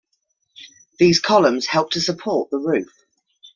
[0.97, 2.91] These columns helped to support the roof.